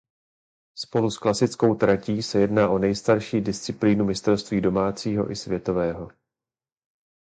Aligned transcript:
Spolu 0.75 1.11
s 1.11 1.17
klasickou 1.17 1.75
tratí 1.75 2.23
se 2.23 2.39
jedná 2.39 2.69
o 2.69 2.77
nejstarší 2.77 3.41
disciplínu 3.41 4.05
mistrovství 4.05 4.61
domácího 4.61 5.31
i 5.31 5.35
světového. 5.35 6.11